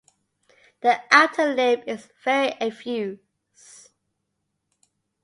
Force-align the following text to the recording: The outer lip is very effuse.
The 0.81 0.99
outer 1.11 1.53
lip 1.53 1.83
is 1.85 2.09
very 2.25 2.53
effuse. 2.59 3.89